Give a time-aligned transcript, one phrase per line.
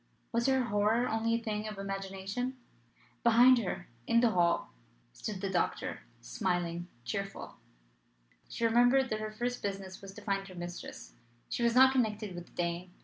[0.31, 2.57] Was her horror only a thing of imagination?
[3.21, 4.71] Behind her, in the hall,
[5.13, 7.57] stood the doctor, smiling, cheerful.
[8.49, 11.13] She remembered that her first business was to find her mistress.
[11.49, 12.89] She was not connected with the Dane.